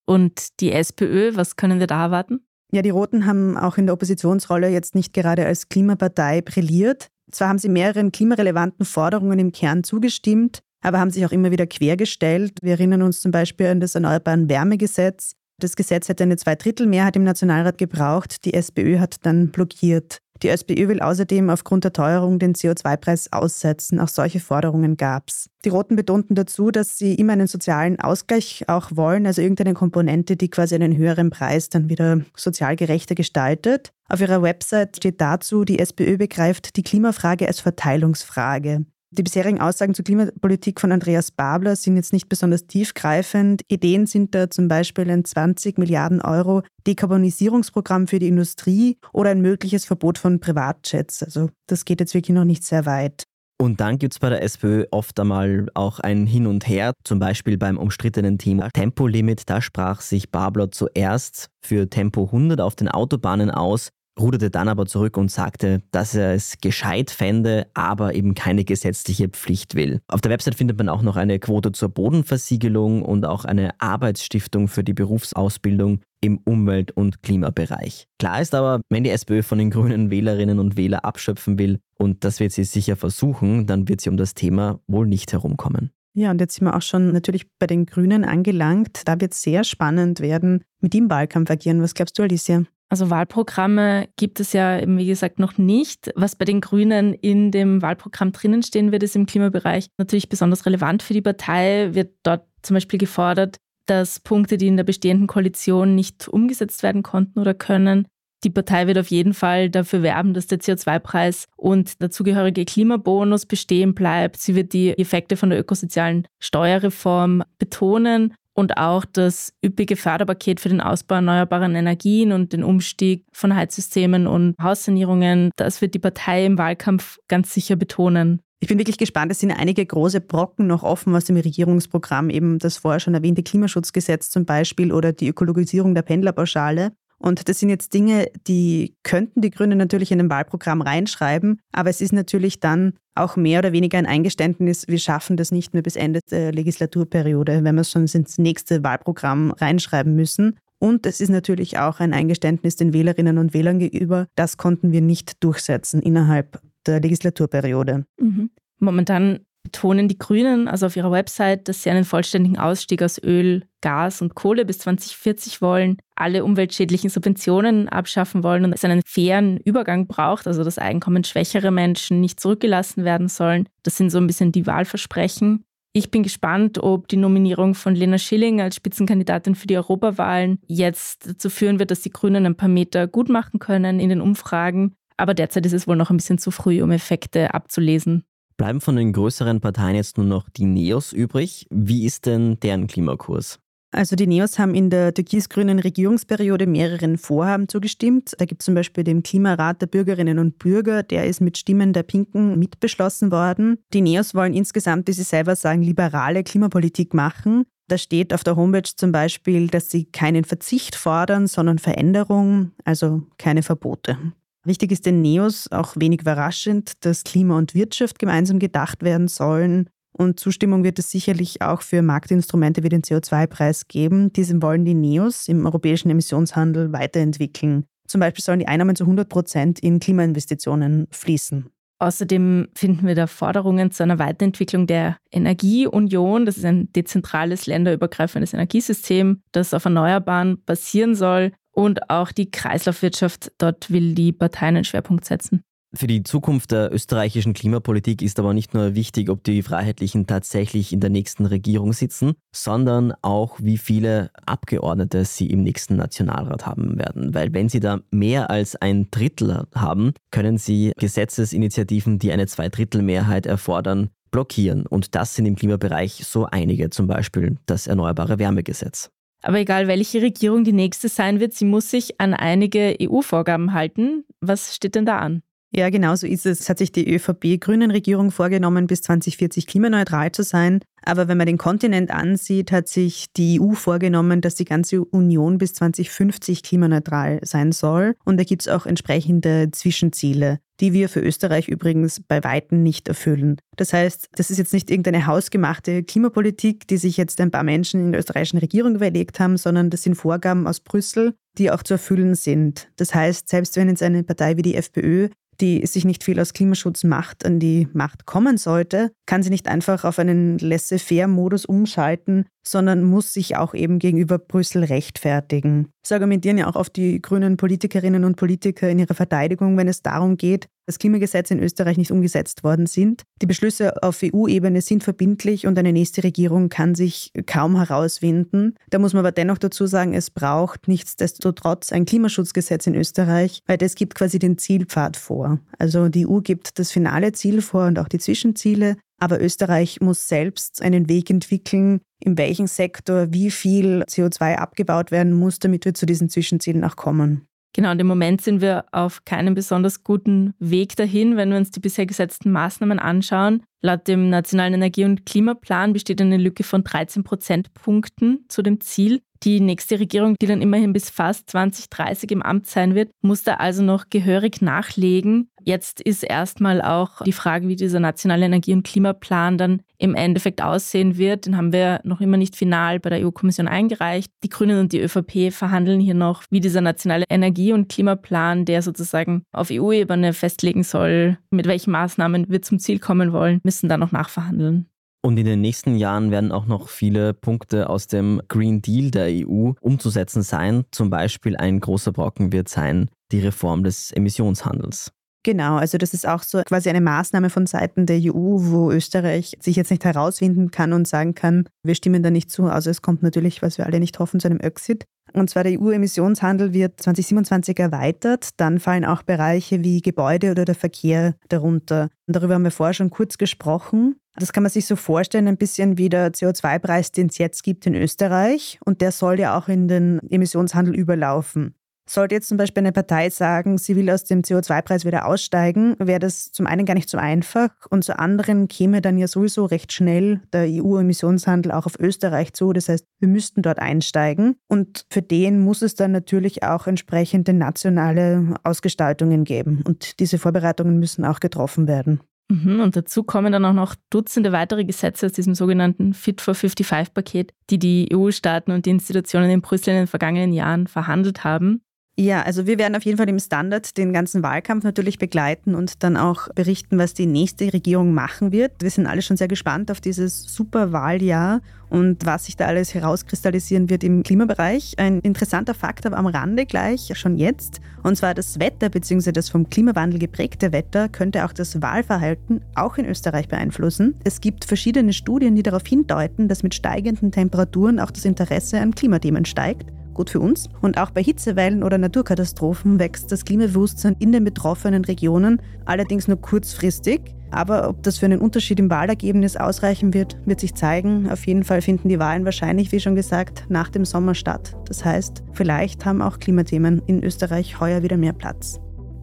Und 0.04 0.60
die 0.60 0.72
SPÖ, 0.72 1.36
was 1.36 1.56
können 1.56 1.80
wir 1.80 1.86
da 1.86 2.02
erwarten? 2.02 2.40
Ja, 2.74 2.80
die 2.80 2.90
Roten 2.90 3.26
haben 3.26 3.58
auch 3.58 3.76
in 3.76 3.84
der 3.84 3.92
Oppositionsrolle 3.92 4.68
jetzt 4.70 4.94
nicht 4.94 5.12
gerade 5.12 5.44
als 5.44 5.68
Klimapartei 5.68 6.40
brilliert. 6.40 7.08
Zwar 7.30 7.48
haben 7.48 7.58
sie 7.58 7.68
mehreren 7.68 8.12
klimarelevanten 8.12 8.86
Forderungen 8.86 9.38
im 9.38 9.52
Kern 9.52 9.84
zugestimmt, 9.84 10.60
aber 10.80 10.98
haben 10.98 11.10
sich 11.10 11.24
auch 11.26 11.32
immer 11.32 11.50
wieder 11.50 11.66
quergestellt. 11.66 12.58
Wir 12.62 12.72
erinnern 12.72 13.02
uns 13.02 13.20
zum 13.20 13.30
Beispiel 13.30 13.66
an 13.66 13.80
das 13.80 13.94
Erneuerbaren 13.94 14.48
Wärmegesetz. 14.48 15.32
Das 15.58 15.76
Gesetz 15.76 16.08
hätte 16.08 16.24
eine 16.24 16.36
Zweidrittelmehrheit 16.36 17.14
im 17.16 17.24
Nationalrat 17.24 17.76
gebraucht. 17.76 18.44
Die 18.46 18.54
SPÖ 18.54 18.98
hat 18.98 19.16
dann 19.26 19.50
blockiert. 19.50 20.18
Die 20.42 20.48
SPÖ 20.48 20.88
will 20.88 21.00
außerdem 21.00 21.50
aufgrund 21.50 21.84
der 21.84 21.92
Teuerung 21.92 22.40
den 22.40 22.54
CO2-Preis 22.54 23.32
aussetzen. 23.32 24.00
Auch 24.00 24.08
solche 24.08 24.40
Forderungen 24.40 24.96
gab 24.96 25.28
es. 25.28 25.48
Die 25.64 25.68
Roten 25.68 25.94
betonten 25.94 26.34
dazu, 26.34 26.72
dass 26.72 26.98
sie 26.98 27.14
immer 27.14 27.34
einen 27.34 27.46
sozialen 27.46 28.00
Ausgleich 28.00 28.64
auch 28.66 28.90
wollen, 28.94 29.26
also 29.26 29.40
irgendeine 29.40 29.74
Komponente, 29.74 30.36
die 30.36 30.50
quasi 30.50 30.74
einen 30.74 30.96
höheren 30.96 31.30
Preis 31.30 31.68
dann 31.68 31.88
wieder 31.88 32.22
sozial 32.36 32.74
gerechter 32.74 33.14
gestaltet. 33.14 33.92
Auf 34.08 34.20
ihrer 34.20 34.42
Website 34.42 34.96
steht 34.96 35.20
dazu, 35.20 35.64
die 35.64 35.78
SPÖ 35.78 36.16
begreift 36.16 36.76
die 36.76 36.82
Klimafrage 36.82 37.46
als 37.46 37.60
Verteilungsfrage. 37.60 38.84
Die 39.14 39.22
bisherigen 39.22 39.60
Aussagen 39.60 39.92
zur 39.92 40.06
Klimapolitik 40.06 40.80
von 40.80 40.90
Andreas 40.90 41.30
Babler 41.30 41.76
sind 41.76 41.96
jetzt 41.96 42.14
nicht 42.14 42.30
besonders 42.30 42.66
tiefgreifend. 42.66 43.60
Ideen 43.68 44.06
sind 44.06 44.34
da 44.34 44.48
zum 44.48 44.68
Beispiel 44.68 45.10
ein 45.10 45.26
20 45.26 45.76
Milliarden 45.76 46.22
Euro 46.22 46.62
Dekarbonisierungsprogramm 46.86 48.06
für 48.08 48.18
die 48.18 48.28
Industrie 48.28 48.96
oder 49.12 49.28
ein 49.28 49.42
mögliches 49.42 49.84
Verbot 49.84 50.16
von 50.16 50.40
Privatjets. 50.40 51.22
Also 51.22 51.50
das 51.66 51.84
geht 51.84 52.00
jetzt 52.00 52.14
wirklich 52.14 52.34
noch 52.34 52.46
nicht 52.46 52.64
sehr 52.64 52.86
weit. 52.86 53.24
Und 53.60 53.80
dann 53.80 53.98
gibt 53.98 54.14
es 54.14 54.18
bei 54.18 54.30
der 54.30 54.42
SPÖ 54.42 54.86
oft 54.90 55.20
einmal 55.20 55.68
auch 55.74 56.00
ein 56.00 56.26
Hin 56.26 56.46
und 56.46 56.66
Her, 56.66 56.94
zum 57.04 57.18
Beispiel 57.18 57.58
beim 57.58 57.76
umstrittenen 57.76 58.38
Thema 58.38 58.70
Tempolimit. 58.70 59.42
Da 59.44 59.60
sprach 59.60 60.00
sich 60.00 60.30
Babler 60.30 60.70
zuerst 60.70 61.48
für 61.60 61.90
Tempo 61.90 62.24
100 62.24 62.62
auf 62.62 62.76
den 62.76 62.88
Autobahnen 62.88 63.50
aus 63.50 63.90
ruderte 64.18 64.50
dann 64.50 64.68
aber 64.68 64.86
zurück 64.86 65.16
und 65.16 65.30
sagte, 65.30 65.82
dass 65.90 66.14
er 66.14 66.34
es 66.34 66.58
gescheit 66.60 67.10
fände, 67.10 67.66
aber 67.74 68.14
eben 68.14 68.34
keine 68.34 68.64
gesetzliche 68.64 69.28
Pflicht 69.28 69.74
will. 69.74 70.00
Auf 70.08 70.20
der 70.20 70.30
Website 70.30 70.54
findet 70.54 70.78
man 70.78 70.88
auch 70.88 71.02
noch 71.02 71.16
eine 71.16 71.38
Quote 71.38 71.72
zur 71.72 71.88
Bodenversiegelung 71.88 73.02
und 73.02 73.24
auch 73.24 73.44
eine 73.44 73.80
Arbeitsstiftung 73.80 74.68
für 74.68 74.84
die 74.84 74.94
Berufsausbildung 74.94 76.00
im 76.20 76.38
Umwelt- 76.44 76.92
und 76.92 77.22
Klimabereich. 77.22 78.06
Klar 78.18 78.40
ist 78.40 78.54
aber, 78.54 78.80
wenn 78.88 79.04
die 79.04 79.10
SPÖ 79.10 79.42
von 79.42 79.58
den 79.58 79.70
grünen 79.70 80.10
Wählerinnen 80.10 80.58
und 80.58 80.76
Wählern 80.76 81.00
abschöpfen 81.00 81.58
will, 81.58 81.80
und 81.98 82.24
das 82.24 82.40
wird 82.40 82.52
sie 82.52 82.64
sicher 82.64 82.96
versuchen, 82.96 83.66
dann 83.66 83.88
wird 83.88 84.00
sie 84.00 84.10
um 84.10 84.16
das 84.16 84.34
Thema 84.34 84.80
wohl 84.86 85.06
nicht 85.06 85.32
herumkommen. 85.32 85.90
Ja, 86.14 86.30
und 86.30 86.40
jetzt 86.40 86.56
sind 86.56 86.66
wir 86.66 86.76
auch 86.76 86.82
schon 86.82 87.12
natürlich 87.12 87.46
bei 87.58 87.66
den 87.66 87.86
Grünen 87.86 88.24
angelangt. 88.24 89.02
Da 89.06 89.20
wird 89.20 89.32
es 89.32 89.42
sehr 89.42 89.64
spannend 89.64 90.20
werden, 90.20 90.62
mit 90.80 90.92
dem 90.92 91.08
Wahlkampf 91.08 91.50
agieren. 91.50 91.80
Was 91.80 91.94
glaubst 91.94 92.18
du, 92.18 92.22
Alicia? 92.22 92.64
Also 92.92 93.08
Wahlprogramme 93.08 94.10
gibt 94.18 94.38
es 94.38 94.52
ja, 94.52 94.86
wie 94.86 95.06
gesagt, 95.06 95.38
noch 95.38 95.56
nicht. 95.56 96.12
Was 96.14 96.36
bei 96.36 96.44
den 96.44 96.60
Grünen 96.60 97.14
in 97.14 97.50
dem 97.50 97.80
Wahlprogramm 97.80 98.32
drinnen 98.32 98.62
stehen 98.62 98.92
wird, 98.92 99.02
ist 99.02 99.16
im 99.16 99.24
Klimabereich 99.24 99.86
natürlich 99.96 100.28
besonders 100.28 100.66
relevant 100.66 101.02
für 101.02 101.14
die 101.14 101.22
Partei. 101.22 101.94
Wird 101.94 102.12
dort 102.22 102.44
zum 102.60 102.74
Beispiel 102.74 102.98
gefordert, 102.98 103.56
dass 103.86 104.20
Punkte, 104.20 104.58
die 104.58 104.66
in 104.66 104.76
der 104.76 104.84
bestehenden 104.84 105.26
Koalition 105.26 105.94
nicht 105.94 106.28
umgesetzt 106.28 106.82
werden 106.82 107.02
konnten 107.02 107.38
oder 107.38 107.54
können, 107.54 108.06
die 108.44 108.50
Partei 108.50 108.86
wird 108.86 108.98
auf 108.98 109.08
jeden 109.08 109.34
Fall 109.34 109.70
dafür 109.70 110.02
werben, 110.02 110.34
dass 110.34 110.48
der 110.48 110.58
CO2-Preis 110.58 111.46
und 111.56 112.02
der 112.02 112.10
zugehörige 112.10 112.64
Klimabonus 112.64 113.46
bestehen 113.46 113.94
bleibt. 113.94 114.36
Sie 114.38 114.54
wird 114.54 114.72
die 114.72 114.98
Effekte 114.98 115.36
von 115.36 115.50
der 115.50 115.60
ökosozialen 115.60 116.26
Steuerreform 116.40 117.42
betonen 117.58 118.34
und 118.54 118.76
auch 118.76 119.04
das 119.04 119.52
üppige 119.64 119.96
Förderpaket 119.96 120.60
für 120.60 120.68
den 120.68 120.80
Ausbau 120.80 121.16
erneuerbaren 121.16 121.74
Energien 121.74 122.32
und 122.32 122.52
den 122.52 122.64
Umstieg 122.64 123.24
von 123.32 123.54
Heizsystemen 123.54 124.26
und 124.26 124.54
Haussanierungen, 124.62 125.50
das 125.56 125.80
wird 125.80 125.94
die 125.94 125.98
Partei 125.98 126.44
im 126.44 126.58
Wahlkampf 126.58 127.18
ganz 127.28 127.52
sicher 127.54 127.76
betonen. 127.76 128.40
Ich 128.60 128.68
bin 128.68 128.78
wirklich 128.78 128.98
gespannt. 128.98 129.32
Es 129.32 129.40
sind 129.40 129.50
einige 129.50 129.84
große 129.84 130.20
Brocken 130.20 130.68
noch 130.68 130.84
offen 130.84 131.16
aus 131.16 131.24
dem 131.24 131.36
Regierungsprogramm, 131.36 132.30
eben 132.30 132.60
das 132.60 132.76
vorher 132.76 133.00
schon 133.00 133.14
erwähnte 133.14 133.42
Klimaschutzgesetz 133.42 134.30
zum 134.30 134.44
Beispiel 134.44 134.92
oder 134.92 135.12
die 135.12 135.26
Ökologisierung 135.26 135.96
der 135.96 136.02
Pendlerpauschale. 136.02 136.92
Und 137.22 137.48
das 137.48 137.60
sind 137.60 137.68
jetzt 137.68 137.94
Dinge, 137.94 138.26
die 138.48 138.96
könnten 139.04 139.40
die 139.40 139.50
Grünen 139.50 139.78
natürlich 139.78 140.10
in 140.10 140.20
ein 140.20 140.28
Wahlprogramm 140.28 140.82
reinschreiben, 140.82 141.60
aber 141.72 141.88
es 141.88 142.00
ist 142.00 142.12
natürlich 142.12 142.58
dann 142.58 142.94
auch 143.14 143.36
mehr 143.36 143.60
oder 143.60 143.72
weniger 143.72 143.98
ein 143.98 144.06
Eingeständnis, 144.06 144.88
wir 144.88 144.98
schaffen 144.98 145.36
das 145.36 145.52
nicht 145.52 145.72
mehr 145.72 145.82
bis 145.82 145.96
Ende 145.96 146.20
der 146.30 146.52
Legislaturperiode, 146.52 147.62
wenn 147.62 147.74
wir 147.76 147.82
es 147.82 147.90
schon 147.90 148.06
ins 148.06 148.38
nächste 148.38 148.82
Wahlprogramm 148.82 149.52
reinschreiben 149.52 150.16
müssen. 150.16 150.58
Und 150.78 151.06
es 151.06 151.20
ist 151.20 151.28
natürlich 151.28 151.78
auch 151.78 152.00
ein 152.00 152.12
Eingeständnis 152.12 152.74
den 152.74 152.92
Wählerinnen 152.92 153.38
und 153.38 153.54
Wählern 153.54 153.78
gegenüber, 153.78 154.26
das 154.34 154.56
konnten 154.56 154.90
wir 154.90 155.00
nicht 155.00 155.44
durchsetzen 155.44 156.02
innerhalb 156.02 156.60
der 156.86 157.00
Legislaturperiode. 157.00 158.04
Mhm. 158.18 158.50
Momentan 158.80 159.40
betonen 159.62 160.08
die 160.08 160.18
Grünen 160.18 160.68
also 160.68 160.86
auf 160.86 160.96
ihrer 160.96 161.10
Website, 161.10 161.68
dass 161.68 161.82
sie 161.82 161.90
einen 161.90 162.04
vollständigen 162.04 162.58
Ausstieg 162.58 163.02
aus 163.02 163.22
Öl, 163.22 163.64
Gas 163.80 164.22
und 164.22 164.34
Kohle 164.34 164.64
bis 164.64 164.78
2040 164.78 165.62
wollen, 165.62 165.96
alle 166.14 166.44
umweltschädlichen 166.44 167.10
Subventionen 167.10 167.88
abschaffen 167.88 168.42
wollen 168.42 168.64
und 168.64 168.72
es 168.72 168.84
einen 168.84 169.02
fairen 169.04 169.58
Übergang 169.58 170.06
braucht, 170.06 170.46
also 170.46 170.64
dass 170.64 170.78
einkommensschwächere 170.78 171.70
Menschen 171.70 172.20
nicht 172.20 172.40
zurückgelassen 172.40 173.04
werden 173.04 173.28
sollen. 173.28 173.68
Das 173.82 173.96
sind 173.96 174.10
so 174.10 174.18
ein 174.18 174.26
bisschen 174.26 174.52
die 174.52 174.66
Wahlversprechen. 174.66 175.64
Ich 175.94 176.10
bin 176.10 176.22
gespannt, 176.22 176.78
ob 176.78 177.08
die 177.08 177.18
Nominierung 177.18 177.74
von 177.74 177.94
Lena 177.94 178.16
Schilling 178.16 178.62
als 178.62 178.76
Spitzenkandidatin 178.76 179.54
für 179.54 179.66
die 179.66 179.76
Europawahlen 179.76 180.58
jetzt 180.66 181.28
dazu 181.28 181.50
führen 181.50 181.78
wird, 181.78 181.90
dass 181.90 182.00
die 182.00 182.10
Grünen 182.10 182.46
ein 182.46 182.56
paar 182.56 182.70
Meter 182.70 183.06
gut 183.06 183.28
machen 183.28 183.58
können 183.58 184.00
in 184.00 184.08
den 184.08 184.22
Umfragen. 184.22 184.94
Aber 185.18 185.34
derzeit 185.34 185.66
ist 185.66 185.74
es 185.74 185.86
wohl 185.86 185.96
noch 185.96 186.10
ein 186.10 186.16
bisschen 186.16 186.38
zu 186.38 186.50
früh, 186.50 186.82
um 186.82 186.90
Effekte 186.90 187.52
abzulesen. 187.52 188.24
Bleiben 188.62 188.80
von 188.80 188.94
den 188.94 189.12
größeren 189.12 189.60
Parteien 189.60 189.96
jetzt 189.96 190.18
nur 190.18 190.26
noch 190.26 190.48
die 190.48 190.66
Neos 190.66 191.12
übrig. 191.12 191.66
Wie 191.70 192.06
ist 192.06 192.26
denn 192.26 192.60
deren 192.60 192.86
Klimakurs? 192.86 193.58
Also 193.90 194.14
die 194.14 194.28
Neos 194.28 194.56
haben 194.60 194.76
in 194.76 194.88
der 194.88 195.12
türkis-grünen 195.12 195.80
Regierungsperiode 195.80 196.68
mehreren 196.68 197.18
Vorhaben 197.18 197.68
zugestimmt. 197.68 198.34
Da 198.38 198.44
gibt 198.44 198.62
es 198.62 198.66
zum 198.66 198.76
Beispiel 198.76 199.02
den 199.02 199.24
Klimarat 199.24 199.82
der 199.82 199.88
Bürgerinnen 199.88 200.38
und 200.38 200.60
Bürger, 200.60 201.02
der 201.02 201.26
ist 201.26 201.40
mit 201.40 201.58
Stimmen 201.58 201.92
der 201.92 202.04
Pinken 202.04 202.56
mitbeschlossen 202.56 203.32
worden. 203.32 203.78
Die 203.92 204.00
Neos 204.00 204.32
wollen 204.32 204.54
insgesamt, 204.54 205.08
wie 205.08 205.12
sie 205.12 205.24
selber 205.24 205.56
sagen, 205.56 205.82
liberale 205.82 206.44
Klimapolitik 206.44 207.14
machen. 207.14 207.64
Da 207.88 207.98
steht 207.98 208.32
auf 208.32 208.44
der 208.44 208.54
Homepage 208.54 208.94
zum 208.94 209.10
Beispiel, 209.10 209.66
dass 209.66 209.90
sie 209.90 210.04
keinen 210.04 210.44
Verzicht 210.44 210.94
fordern, 210.94 211.48
sondern 211.48 211.80
Veränderung, 211.80 212.70
also 212.84 213.22
keine 213.38 213.64
Verbote. 213.64 214.18
Wichtig 214.64 214.92
ist 214.92 215.06
den 215.06 215.22
Neos 215.22 215.70
auch 215.72 215.94
wenig 215.96 216.20
überraschend, 216.20 216.92
dass 217.04 217.24
Klima 217.24 217.58
und 217.58 217.74
Wirtschaft 217.74 218.18
gemeinsam 218.18 218.58
gedacht 218.60 219.02
werden 219.02 219.26
sollen. 219.26 219.88
Und 220.12 220.38
Zustimmung 220.38 220.84
wird 220.84 220.98
es 220.98 221.10
sicherlich 221.10 221.62
auch 221.62 221.82
für 221.82 222.02
Marktinstrumente 222.02 222.82
wie 222.82 222.88
den 222.88 223.02
CO2-Preis 223.02 223.88
geben. 223.88 224.32
Diese 224.32 224.60
wollen 224.62 224.84
die 224.84 224.94
Neos 224.94 225.48
im 225.48 225.66
europäischen 225.66 226.10
Emissionshandel 226.10 226.92
weiterentwickeln. 226.92 227.86
Zum 228.06 228.20
Beispiel 228.20 228.44
sollen 228.44 228.60
die 228.60 228.68
Einnahmen 228.68 228.94
zu 228.94 229.04
100 229.04 229.28
Prozent 229.28 229.78
in 229.80 229.98
Klimainvestitionen 229.98 231.08
fließen. 231.10 231.70
Außerdem 231.98 232.68
finden 232.74 233.06
wir 233.06 233.14
da 233.14 233.28
Forderungen 233.28 233.92
zu 233.92 234.02
einer 234.02 234.18
Weiterentwicklung 234.18 234.88
der 234.88 235.16
Energieunion. 235.30 236.44
Das 236.44 236.56
ist 236.56 236.64
ein 236.64 236.92
dezentrales, 236.92 237.66
länderübergreifendes 237.66 238.52
Energiesystem, 238.52 239.40
das 239.52 239.72
auf 239.72 239.84
Erneuerbaren 239.84 240.62
basieren 240.66 241.14
soll. 241.14 241.52
Und 241.72 242.10
auch 242.10 242.32
die 242.32 242.50
Kreislaufwirtschaft, 242.50 243.52
dort 243.58 243.90
will 243.90 244.14
die 244.14 244.32
Partei 244.32 244.66
einen 244.66 244.84
Schwerpunkt 244.84 245.24
setzen. 245.24 245.64
Für 245.94 246.06
die 246.06 246.22
Zukunft 246.22 246.72
der 246.72 246.90
österreichischen 246.90 247.52
Klimapolitik 247.52 248.22
ist 248.22 248.38
aber 248.38 248.54
nicht 248.54 248.72
nur 248.72 248.94
wichtig, 248.94 249.28
ob 249.28 249.44
die 249.44 249.62
Freiheitlichen 249.62 250.26
tatsächlich 250.26 250.90
in 250.94 251.00
der 251.00 251.10
nächsten 251.10 251.44
Regierung 251.44 251.92
sitzen, 251.92 252.32
sondern 252.50 253.12
auch, 253.20 253.58
wie 253.60 253.76
viele 253.76 254.30
Abgeordnete 254.46 255.26
sie 255.26 255.48
im 255.48 255.62
nächsten 255.62 255.96
Nationalrat 255.96 256.64
haben 256.64 256.98
werden. 256.98 257.34
Weil 257.34 257.52
wenn 257.52 257.68
sie 257.68 257.80
da 257.80 258.00
mehr 258.10 258.48
als 258.48 258.74
ein 258.76 259.10
Drittel 259.10 259.66
haben, 259.74 260.14
können 260.30 260.56
sie 260.56 260.92
Gesetzesinitiativen, 260.96 262.18
die 262.18 262.32
eine 262.32 262.46
Zweidrittelmehrheit 262.46 263.44
erfordern, 263.44 264.08
blockieren. 264.30 264.86
Und 264.86 265.14
das 265.14 265.34
sind 265.34 265.44
im 265.44 265.56
Klimabereich 265.56 266.24
so 266.24 266.46
einige, 266.46 266.88
zum 266.88 267.06
Beispiel 267.06 267.58
das 267.66 267.86
Erneuerbare 267.86 268.38
Wärmegesetz. 268.38 269.10
Aber 269.42 269.58
egal, 269.58 269.88
welche 269.88 270.22
Regierung 270.22 270.64
die 270.64 270.72
nächste 270.72 271.08
sein 271.08 271.40
wird, 271.40 271.52
sie 271.52 271.64
muss 271.64 271.90
sich 271.90 272.20
an 272.20 272.32
einige 272.32 272.96
EU-Vorgaben 273.00 273.74
halten. 273.74 274.24
Was 274.40 274.74
steht 274.74 274.94
denn 274.94 275.04
da 275.06 275.18
an? 275.18 275.42
Ja, 275.74 275.88
genau 275.88 276.14
so 276.16 276.26
ist 276.26 276.44
es. 276.44 276.60
Es 276.60 276.68
hat 276.68 276.76
sich 276.76 276.92
die 276.92 277.10
ÖVP-Grünen-Regierung 277.14 278.30
vorgenommen, 278.30 278.86
bis 278.86 279.00
2040 279.02 279.66
klimaneutral 279.66 280.30
zu 280.30 280.42
sein. 280.42 280.80
Aber 281.02 281.28
wenn 281.28 281.38
man 281.38 281.46
den 281.46 281.56
Kontinent 281.56 282.10
ansieht, 282.10 282.70
hat 282.70 282.88
sich 282.88 283.32
die 283.32 283.58
EU 283.58 283.72
vorgenommen, 283.72 284.42
dass 284.42 284.54
die 284.54 284.66
ganze 284.66 285.02
Union 285.02 285.56
bis 285.56 285.72
2050 285.72 286.62
klimaneutral 286.62 287.40
sein 287.42 287.72
soll. 287.72 288.14
Und 288.24 288.38
da 288.38 288.44
gibt 288.44 288.62
es 288.62 288.68
auch 288.68 288.84
entsprechende 288.84 289.70
Zwischenziele, 289.72 290.58
die 290.80 290.92
wir 290.92 291.08
für 291.08 291.20
Österreich 291.20 291.68
übrigens 291.68 292.20
bei 292.20 292.44
Weitem 292.44 292.82
nicht 292.82 293.08
erfüllen. 293.08 293.56
Das 293.76 293.94
heißt, 293.94 294.28
das 294.34 294.50
ist 294.50 294.58
jetzt 294.58 294.74
nicht 294.74 294.90
irgendeine 294.90 295.26
hausgemachte 295.26 296.02
Klimapolitik, 296.02 296.86
die 296.86 296.98
sich 296.98 297.16
jetzt 297.16 297.40
ein 297.40 297.50
paar 297.50 297.64
Menschen 297.64 298.00
in 298.00 298.12
der 298.12 298.18
österreichischen 298.20 298.58
Regierung 298.58 298.94
überlegt 298.94 299.40
haben, 299.40 299.56
sondern 299.56 299.88
das 299.88 300.02
sind 300.02 300.16
Vorgaben 300.16 300.66
aus 300.66 300.80
Brüssel, 300.80 301.34
die 301.58 301.70
auch 301.70 301.82
zu 301.82 301.94
erfüllen 301.94 302.34
sind. 302.34 302.88
Das 302.96 303.14
heißt, 303.14 303.48
selbst 303.48 303.76
wenn 303.76 303.88
jetzt 303.88 304.02
eine 304.02 304.22
Partei 304.22 304.56
wie 304.56 304.62
die 304.62 304.74
FPÖ 304.74 305.28
die 305.60 305.86
sich 305.86 306.04
nicht 306.04 306.24
viel 306.24 306.40
aus 306.40 306.52
Klimaschutz 306.52 307.04
macht, 307.04 307.44
an 307.44 307.58
die 307.58 307.88
Macht 307.92 308.26
kommen 308.26 308.56
sollte, 308.56 309.12
kann 309.26 309.42
sie 309.42 309.50
nicht 309.50 309.68
einfach 309.68 310.04
auf 310.04 310.18
einen 310.18 310.58
laissez-faire-Modus 310.58 311.66
umschalten, 311.66 312.46
sondern 312.66 313.02
muss 313.02 313.32
sich 313.32 313.56
auch 313.56 313.74
eben 313.74 313.98
gegenüber 313.98 314.38
Brüssel 314.38 314.84
rechtfertigen. 314.84 315.88
Das 316.02 316.12
argumentieren 316.12 316.58
ja 316.58 316.68
auch 316.68 316.76
oft 316.76 316.96
die 316.96 317.20
grünen 317.20 317.56
Politikerinnen 317.56 318.24
und 318.24 318.36
Politiker 318.36 318.88
in 318.88 318.98
ihrer 318.98 319.14
Verteidigung, 319.14 319.76
wenn 319.76 319.88
es 319.88 320.02
darum 320.02 320.36
geht, 320.36 320.68
dass 320.86 320.98
Klimagesetze 320.98 321.54
in 321.54 321.62
Österreich 321.62 321.96
nicht 321.96 322.10
umgesetzt 322.10 322.64
worden 322.64 322.86
sind. 322.86 323.22
Die 323.40 323.46
Beschlüsse 323.46 324.02
auf 324.02 324.20
EU-Ebene 324.22 324.80
sind 324.80 325.04
verbindlich 325.04 325.66
und 325.66 325.78
eine 325.78 325.92
nächste 325.92 326.24
Regierung 326.24 326.68
kann 326.68 326.94
sich 326.94 327.32
kaum 327.46 327.76
herauswinden. 327.76 328.76
Da 328.90 328.98
muss 328.98 329.12
man 329.12 329.20
aber 329.20 329.32
dennoch 329.32 329.58
dazu 329.58 329.86
sagen, 329.86 330.14
es 330.14 330.30
braucht 330.30 330.88
nichtsdestotrotz 330.88 331.92
ein 331.92 332.04
Klimaschutzgesetz 332.04 332.86
in 332.86 332.94
Österreich, 332.94 333.60
weil 333.66 333.78
das 333.78 333.94
gibt 333.94 334.14
quasi 334.14 334.38
den 334.38 334.58
Zielpfad 334.58 335.16
vor. 335.16 335.60
Also 335.78 336.08
die 336.08 336.26
EU 336.26 336.40
gibt 336.40 336.78
das 336.78 336.90
finale 336.90 337.32
Ziel 337.32 337.62
vor 337.62 337.86
und 337.86 337.98
auch 337.98 338.08
die 338.08 338.18
Zwischenziele. 338.18 338.96
Aber 339.18 339.40
Österreich 339.40 340.00
muss 340.00 340.26
selbst 340.26 340.82
einen 340.82 341.08
Weg 341.08 341.30
entwickeln, 341.30 342.00
in 342.18 342.36
welchem 342.38 342.66
Sektor 342.66 343.32
wie 343.32 343.52
viel 343.52 344.02
CO2 344.08 344.56
abgebaut 344.56 345.12
werden 345.12 345.32
muss, 345.32 345.60
damit 345.60 345.84
wir 345.84 345.94
zu 345.94 346.06
diesen 346.06 346.28
Zwischenzielen 346.28 346.82
auch 346.82 346.96
kommen. 346.96 347.46
Genau, 347.74 347.90
und 347.90 348.00
im 348.00 348.06
Moment 348.06 348.42
sind 348.42 348.60
wir 348.60 348.84
auf 348.92 349.24
keinem 349.24 349.54
besonders 349.54 350.04
guten 350.04 350.54
Weg 350.58 350.94
dahin, 350.96 351.36
wenn 351.36 351.50
wir 351.50 351.56
uns 351.56 351.70
die 351.70 351.80
bisher 351.80 352.04
gesetzten 352.04 352.52
Maßnahmen 352.52 352.98
anschauen. 352.98 353.62
Laut 353.80 354.06
dem 354.08 354.28
Nationalen 354.28 354.74
Energie- 354.74 355.04
und 355.04 355.24
Klimaplan 355.24 355.94
besteht 355.94 356.20
eine 356.20 356.36
Lücke 356.36 356.64
von 356.64 356.84
13 356.84 357.24
Prozentpunkten 357.24 358.44
zu 358.48 358.62
dem 358.62 358.80
Ziel. 358.80 359.22
Die 359.44 359.60
nächste 359.60 359.98
Regierung, 359.98 360.36
die 360.40 360.46
dann 360.46 360.62
immerhin 360.62 360.92
bis 360.92 361.10
fast 361.10 361.50
2030 361.50 362.30
im 362.30 362.42
Amt 362.42 362.68
sein 362.68 362.94
wird, 362.94 363.10
muss 363.22 363.42
da 363.42 363.54
also 363.54 363.82
noch 363.82 364.04
gehörig 364.08 364.62
nachlegen. 364.62 365.48
Jetzt 365.64 366.00
ist 366.00 366.22
erstmal 366.22 366.80
auch 366.80 367.22
die 367.22 367.32
Frage, 367.32 367.68
wie 367.68 367.76
dieser 367.76 368.00
nationale 368.00 368.46
Energie- 368.46 368.72
und 368.72 368.84
Klimaplan 368.84 369.58
dann 369.58 369.82
im 369.98 370.14
Endeffekt 370.14 370.62
aussehen 370.62 371.16
wird. 371.18 371.46
Den 371.46 371.56
haben 371.56 371.72
wir 371.72 372.00
noch 372.04 372.20
immer 372.20 372.36
nicht 372.36 372.56
final 372.56 373.00
bei 373.00 373.10
der 373.10 373.26
EU-Kommission 373.26 373.68
eingereicht. 373.68 374.30
Die 374.44 374.48
Grünen 374.48 374.78
und 374.78 374.92
die 374.92 375.00
ÖVP 375.00 375.52
verhandeln 375.52 376.00
hier 376.00 376.14
noch, 376.14 376.44
wie 376.50 376.60
dieser 376.60 376.80
nationale 376.80 377.24
Energie- 377.28 377.72
und 377.72 377.88
Klimaplan, 377.88 378.64
der 378.64 378.82
sozusagen 378.82 379.42
auf 379.52 379.68
EU-Ebene 379.70 380.32
festlegen 380.32 380.82
soll, 380.82 381.38
mit 381.50 381.66
welchen 381.66 381.92
Maßnahmen 381.92 382.46
wir 382.48 382.62
zum 382.62 382.78
Ziel 382.78 382.98
kommen 382.98 383.32
wollen, 383.32 383.60
müssen 383.62 383.88
da 383.88 383.96
noch 383.96 384.12
nachverhandeln. 384.12 384.86
Und 385.24 385.38
in 385.38 385.46
den 385.46 385.60
nächsten 385.60 385.96
Jahren 385.96 386.32
werden 386.32 386.50
auch 386.50 386.66
noch 386.66 386.88
viele 386.88 387.32
Punkte 387.32 387.88
aus 387.88 388.08
dem 388.08 388.42
Green 388.48 388.82
Deal 388.82 389.12
der 389.12 389.28
EU 389.46 389.72
umzusetzen 389.80 390.42
sein. 390.42 390.84
Zum 390.90 391.10
Beispiel 391.10 391.56
ein 391.56 391.78
großer 391.78 392.12
Brocken 392.12 392.52
wird 392.52 392.68
sein 392.68 393.08
die 393.30 393.40
Reform 393.40 393.84
des 393.84 394.12
Emissionshandels. 394.12 395.12
Genau, 395.44 395.76
also 395.76 395.98
das 395.98 396.14
ist 396.14 396.26
auch 396.26 396.44
so 396.44 396.62
quasi 396.62 396.88
eine 396.88 397.00
Maßnahme 397.00 397.50
von 397.50 397.66
Seiten 397.66 398.06
der 398.06 398.18
EU, 398.18 398.32
wo 398.32 398.92
Österreich 398.92 399.56
sich 399.58 399.74
jetzt 399.74 399.90
nicht 399.90 400.04
herausfinden 400.04 400.70
kann 400.70 400.92
und 400.92 401.08
sagen 401.08 401.34
kann, 401.34 401.68
wir 401.82 401.96
stimmen 401.96 402.22
da 402.22 402.30
nicht 402.30 402.50
zu. 402.50 402.64
Also 402.64 402.90
es 402.90 403.02
kommt 403.02 403.24
natürlich, 403.24 403.60
was 403.60 403.76
wir 403.76 403.86
alle 403.86 403.98
nicht 403.98 404.20
hoffen, 404.20 404.38
zu 404.38 404.46
einem 404.46 404.60
Exit. 404.60 405.04
Und 405.34 405.50
zwar 405.50 405.64
der 405.64 405.80
EU-Emissionshandel 405.80 406.72
wird 406.72 407.00
2027 407.00 407.78
erweitert. 407.78 408.50
Dann 408.58 408.78
fallen 408.80 409.04
auch 409.04 409.22
Bereiche 409.22 409.82
wie 409.82 410.00
Gebäude 410.00 410.50
oder 410.50 410.64
der 410.64 410.74
Verkehr 410.74 411.34
darunter. 411.48 412.08
Und 412.26 412.36
darüber 412.36 412.54
haben 412.54 412.64
wir 412.64 412.70
vorher 412.70 412.94
schon 412.94 413.10
kurz 413.10 413.38
gesprochen. 413.38 414.16
Das 414.36 414.52
kann 414.52 414.62
man 414.62 414.70
sich 414.70 414.86
so 414.86 414.96
vorstellen, 414.96 415.46
ein 415.46 415.58
bisschen 415.58 415.98
wie 415.98 416.08
der 416.08 416.32
CO2-Preis, 416.32 417.12
den 417.12 417.26
es 417.26 417.38
jetzt 417.38 417.62
gibt 417.62 417.86
in 417.86 417.94
Österreich. 417.94 418.78
Und 418.84 419.00
der 419.00 419.12
soll 419.12 419.38
ja 419.38 419.58
auch 419.58 419.68
in 419.68 419.88
den 419.88 420.20
Emissionshandel 420.30 420.94
überlaufen. 420.94 421.74
Sollte 422.08 422.34
jetzt 422.34 422.48
zum 422.48 422.58
Beispiel 422.58 422.82
eine 422.82 422.92
Partei 422.92 423.30
sagen, 423.30 423.78
sie 423.78 423.94
will 423.96 424.10
aus 424.10 424.24
dem 424.24 424.42
CO2-Preis 424.42 425.04
wieder 425.04 425.26
aussteigen, 425.26 425.94
wäre 425.98 426.18
das 426.18 426.50
zum 426.50 426.66
einen 426.66 426.84
gar 426.84 426.94
nicht 426.94 427.08
so 427.08 427.16
einfach 427.16 427.70
und 427.90 428.04
zum 428.04 428.16
anderen 428.16 428.68
käme 428.68 429.00
dann 429.00 429.18
ja 429.18 429.28
sowieso 429.28 429.64
recht 429.64 429.92
schnell 429.92 430.40
der 430.52 430.66
EU-Emissionshandel 430.68 431.72
auch 431.72 431.86
auf 431.86 431.98
Österreich 431.98 432.52
zu. 432.54 432.72
Das 432.72 432.88
heißt, 432.88 433.06
wir 433.20 433.28
müssten 433.28 433.62
dort 433.62 433.78
einsteigen 433.78 434.56
und 434.68 435.06
für 435.10 435.22
den 435.22 435.60
muss 435.60 435.82
es 435.82 435.94
dann 435.94 436.12
natürlich 436.12 436.64
auch 436.64 436.86
entsprechende 436.86 437.52
nationale 437.52 438.56
Ausgestaltungen 438.64 439.44
geben 439.44 439.82
und 439.86 440.18
diese 440.18 440.38
Vorbereitungen 440.38 440.98
müssen 440.98 441.24
auch 441.24 441.40
getroffen 441.40 441.86
werden. 441.86 442.20
Mhm, 442.52 442.80
und 442.80 442.96
dazu 442.96 443.22
kommen 443.22 443.52
dann 443.52 443.64
auch 443.64 443.72
noch 443.72 443.94
Dutzende 444.10 444.52
weitere 444.52 444.84
Gesetze 444.84 445.26
aus 445.26 445.32
diesem 445.32 445.54
sogenannten 445.54 446.12
Fit 446.12 446.40
for 446.40 446.54
55-Paket, 446.54 447.54
die 447.70 447.78
die 447.78 448.08
EU-Staaten 448.12 448.72
und 448.72 448.84
die 448.84 448.90
Institutionen 448.90 449.50
in 449.50 449.62
Brüssel 449.62 449.90
in 449.90 449.96
den 449.96 450.06
vergangenen 450.06 450.52
Jahren 450.52 450.86
verhandelt 450.86 451.44
haben. 451.44 451.82
Ja, 452.18 452.42
also 452.42 452.66
wir 452.66 452.78
werden 452.78 452.94
auf 452.94 453.04
jeden 453.04 453.16
Fall 453.16 453.28
im 453.30 453.38
Standard 453.38 453.96
den 453.96 454.12
ganzen 454.12 454.42
Wahlkampf 454.42 454.84
natürlich 454.84 455.18
begleiten 455.18 455.74
und 455.74 456.02
dann 456.02 456.18
auch 456.18 456.48
berichten, 456.54 456.98
was 456.98 457.14
die 457.14 457.24
nächste 457.24 457.72
Regierung 457.72 458.12
machen 458.12 458.52
wird. 458.52 458.72
Wir 458.82 458.90
sind 458.90 459.06
alle 459.06 459.22
schon 459.22 459.38
sehr 459.38 459.48
gespannt 459.48 459.90
auf 459.90 459.98
dieses 459.98 460.54
super 460.54 460.92
Wahljahr 460.92 461.62
und 461.88 462.26
was 462.26 462.44
sich 462.44 462.56
da 462.56 462.66
alles 462.66 462.92
herauskristallisieren 462.92 463.88
wird 463.88 464.04
im 464.04 464.24
Klimabereich. 464.24 464.92
Ein 464.98 465.20
interessanter 465.20 465.72
Fakt 465.72 466.04
aber 466.04 466.18
am 466.18 466.26
Rande 466.26 466.66
gleich, 466.66 467.10
schon 467.14 467.38
jetzt, 467.38 467.80
und 468.02 468.16
zwar 468.16 468.34
das 468.34 468.60
Wetter 468.60 468.90
bzw. 468.90 469.32
das 469.32 469.48
vom 469.48 469.70
Klimawandel 469.70 470.18
geprägte 470.18 470.70
Wetter 470.70 471.08
könnte 471.08 471.46
auch 471.46 471.54
das 471.54 471.80
Wahlverhalten 471.80 472.60
auch 472.74 472.98
in 472.98 473.06
Österreich 473.06 473.48
beeinflussen. 473.48 474.16
Es 474.22 474.42
gibt 474.42 474.66
verschiedene 474.66 475.14
Studien, 475.14 475.56
die 475.56 475.62
darauf 475.62 475.86
hindeuten, 475.86 476.46
dass 476.46 476.62
mit 476.62 476.74
steigenden 476.74 477.32
Temperaturen 477.32 477.98
auch 477.98 478.10
das 478.10 478.26
Interesse 478.26 478.80
an 478.80 478.94
Klimathemen 478.94 479.46
steigt 479.46 479.86
gut 480.14 480.30
für 480.30 480.40
uns. 480.40 480.68
Und 480.80 480.98
auch 480.98 481.10
bei 481.10 481.22
Hitzewellen 481.22 481.82
oder 481.82 481.98
Naturkatastrophen 481.98 482.98
wächst 482.98 483.32
das 483.32 483.44
Klimabewusstsein 483.44 484.16
in 484.18 484.32
den 484.32 484.44
betroffenen 484.44 485.04
Regionen, 485.04 485.60
allerdings 485.84 486.28
nur 486.28 486.40
kurzfristig. 486.40 487.34
Aber 487.50 487.88
ob 487.88 488.02
das 488.02 488.18
für 488.18 488.26
einen 488.26 488.40
Unterschied 488.40 488.80
im 488.80 488.88
Wahlergebnis 488.88 489.56
ausreichen 489.56 490.14
wird, 490.14 490.38
wird 490.46 490.60
sich 490.60 490.74
zeigen. 490.74 491.30
Auf 491.30 491.46
jeden 491.46 491.64
Fall 491.64 491.82
finden 491.82 492.08
die 492.08 492.18
Wahlen 492.18 492.46
wahrscheinlich, 492.46 492.92
wie 492.92 493.00
schon 493.00 493.14
gesagt, 493.14 493.66
nach 493.68 493.90
dem 493.90 494.06
Sommer 494.06 494.34
statt. 494.34 494.74
Das 494.86 495.04
heißt, 495.04 495.42
vielleicht 495.52 496.06
haben 496.06 496.22
auch 496.22 496.38
Klimathemen 496.38 497.02
in 497.06 497.22
Österreich 497.22 497.78
heuer 497.78 498.02
wieder 498.02 498.16
mehr 498.16 498.32
Platz. 498.32 498.80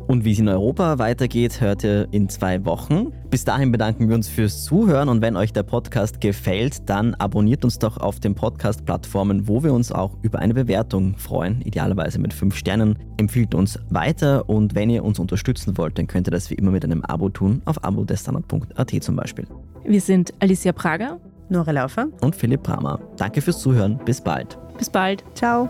Und 0.09 0.25
wie 0.25 0.31
es 0.31 0.39
in 0.39 0.49
Europa 0.49 0.97
weitergeht, 0.97 1.61
hört 1.61 1.83
ihr 1.83 2.07
in 2.09 2.29
zwei 2.29 2.65
Wochen. 2.65 3.13
Bis 3.29 3.45
dahin 3.45 3.71
bedanken 3.71 4.09
wir 4.09 4.15
uns 4.15 4.27
fürs 4.27 4.63
Zuhören 4.63 5.07
und 5.07 5.21
wenn 5.21 5.37
euch 5.37 5.53
der 5.53 5.61
Podcast 5.61 6.19
gefällt, 6.19 6.89
dann 6.89 7.13
abonniert 7.13 7.63
uns 7.63 7.77
doch 7.77 7.97
auf 7.97 8.19
den 8.19 8.33
Podcast-Plattformen, 8.33 9.47
wo 9.47 9.61
wir 9.63 9.71
uns 9.71 9.91
auch 9.91 10.17
über 10.23 10.39
eine 10.39 10.55
Bewertung 10.55 11.15
freuen, 11.15 11.61
idealerweise 11.61 12.17
mit 12.17 12.33
fünf 12.33 12.55
Sternen. 12.55 12.97
Empfiehlt 13.17 13.53
uns 13.53 13.77
weiter 13.91 14.49
und 14.49 14.73
wenn 14.73 14.89
ihr 14.89 15.03
uns 15.03 15.19
unterstützen 15.19 15.77
wollt, 15.77 15.99
dann 15.99 16.07
könnt 16.07 16.27
ihr 16.27 16.31
das 16.31 16.49
wie 16.49 16.55
immer 16.55 16.71
mit 16.71 16.83
einem 16.83 17.05
Abo 17.05 17.29
tun, 17.29 17.61
auf 17.65 17.83
abodestandard.at 17.83 19.03
zum 19.03 19.15
Beispiel. 19.15 19.45
Wir 19.85 20.01
sind 20.01 20.33
Alicia 20.39 20.71
Prager, 20.71 21.19
Nora 21.49 21.69
Laufer 21.69 22.07
und 22.21 22.35
Philipp 22.35 22.63
Bramer. 22.63 22.99
Danke 23.17 23.41
fürs 23.41 23.59
Zuhören. 23.59 23.99
Bis 24.05 24.19
bald. 24.19 24.57
Bis 24.75 24.89
bald. 24.89 25.23
Ciao. 25.35 25.69